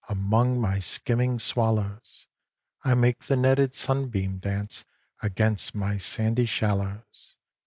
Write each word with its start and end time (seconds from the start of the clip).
Among 0.09 0.59
my 0.59 0.79
skimming 0.79 1.37
swallows; 1.37 2.25
I 2.83 2.95
make 2.95 3.25
the 3.25 3.35
netted 3.37 3.75
sunbeam 3.75 4.39
dance 4.39 4.83
Against 5.21 5.75
my 5.75 5.97
sandy 5.97 6.47
shallows. 6.47 7.35